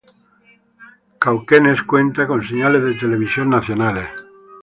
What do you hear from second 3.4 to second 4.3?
nacionales.